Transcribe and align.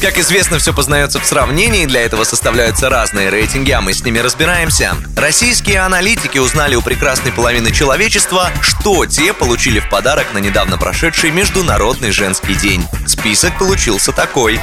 Как 0.00 0.16
известно, 0.16 0.58
все 0.58 0.72
познается 0.72 1.18
в 1.18 1.26
сравнении, 1.26 1.84
для 1.84 2.02
этого 2.02 2.22
составляются 2.22 2.88
разные 2.88 3.30
рейтинги, 3.30 3.72
а 3.72 3.80
мы 3.80 3.92
с 3.92 4.04
ними 4.04 4.20
разбираемся. 4.20 4.96
Российские 5.16 5.80
аналитики 5.80 6.38
узнали 6.38 6.76
у 6.76 6.82
прекрасной 6.82 7.32
половины 7.32 7.72
человечества, 7.72 8.50
что 8.60 9.06
те 9.06 9.32
получили 9.32 9.80
в 9.80 9.90
подарок 9.90 10.26
на 10.32 10.38
недавно 10.38 10.78
прошедший 10.78 11.32
Международный 11.32 12.12
женский 12.12 12.54
день. 12.54 12.84
Список 13.06 13.58
получился 13.58 14.12
такой. 14.12 14.60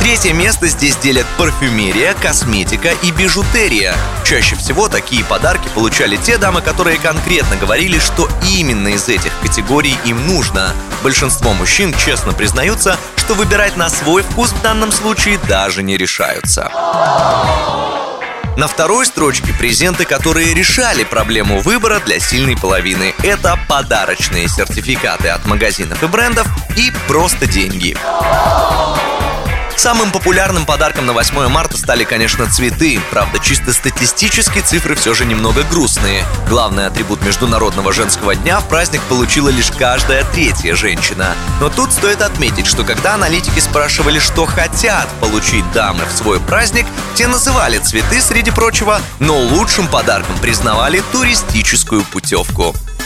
Третье 0.00 0.32
место 0.32 0.66
здесь 0.66 0.96
делят 0.96 1.26
парфюмерия, 1.36 2.14
косметика 2.14 2.92
и 3.02 3.10
бижутерия. 3.10 3.94
Чаще 4.24 4.56
всего 4.56 4.88
такие 4.88 5.22
подарки 5.22 5.68
получали 5.74 6.16
те 6.16 6.38
дамы, 6.38 6.62
которые 6.62 6.98
конкретно 6.98 7.56
говорили, 7.56 7.98
что 7.98 8.26
именно 8.48 8.88
из 8.88 9.08
этих 9.10 9.30
категорий 9.42 9.96
им 10.06 10.26
нужно. 10.26 10.72
Большинство 11.02 11.52
мужчин 11.52 11.94
честно 11.94 12.32
признаются, 12.32 12.98
что 13.18 13.34
выбирать 13.34 13.76
на 13.76 13.90
свой 13.90 14.22
вкус 14.22 14.52
в 14.52 14.62
данном 14.62 14.90
случае 14.90 15.38
даже 15.46 15.82
не 15.82 15.98
решаются. 15.98 16.70
На 18.56 18.66
второй 18.66 19.04
строчке 19.04 19.52
презенты, 19.52 20.06
которые 20.06 20.54
решали 20.54 21.04
проблему 21.04 21.60
выбора 21.60 22.00
для 22.00 22.20
сильной 22.20 22.56
половины. 22.56 23.14
Это 23.22 23.58
подарочные 23.68 24.48
сертификаты 24.48 25.28
от 25.28 25.44
магазинов 25.44 26.02
и 26.02 26.06
брендов 26.06 26.46
и 26.76 26.90
просто 27.06 27.46
деньги. 27.46 27.96
Самым 29.76 30.10
популярным 30.12 30.66
подарком 30.66 31.06
на 31.06 31.12
8 31.12 31.48
марта 31.48 31.78
стали, 31.78 32.04
конечно, 32.04 32.46
цветы. 32.50 33.00
Правда, 33.10 33.38
чисто 33.38 33.72
статистически 33.72 34.60
цифры 34.60 34.94
все 34.94 35.14
же 35.14 35.24
немного 35.24 35.62
грустные. 35.62 36.24
Главный 36.48 36.86
атрибут 36.86 37.22
Международного 37.22 37.92
женского 37.92 38.34
дня 38.34 38.60
в 38.60 38.68
праздник 38.68 39.00
получила 39.02 39.48
лишь 39.48 39.70
каждая 39.70 40.24
третья 40.32 40.74
женщина. 40.74 41.34
Но 41.60 41.70
тут 41.70 41.92
стоит 41.92 42.20
отметить, 42.20 42.66
что 42.66 42.84
когда 42.84 43.14
аналитики 43.14 43.60
спрашивали, 43.60 44.18
что 44.18 44.44
хотят 44.44 45.08
получить 45.20 45.70
дамы 45.72 46.04
в 46.04 46.12
свой 46.12 46.40
праздник, 46.40 46.86
те 47.14 47.26
называли 47.26 47.78
цветы, 47.78 48.20
среди 48.20 48.50
прочего, 48.50 49.00
но 49.18 49.36
лучшим 49.38 49.88
подарком 49.88 50.36
признавали 50.38 51.02
туристическую 51.12 52.04
путевку. 52.04 52.74